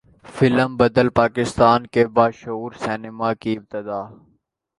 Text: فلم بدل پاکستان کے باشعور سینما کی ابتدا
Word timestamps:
فلم 0.35 0.77
بدل 0.77 1.09
پاکستان 1.19 1.85
کے 1.93 2.05
باشعور 2.17 2.71
سینما 2.83 3.33
کی 3.41 3.57
ابتدا 3.57 4.01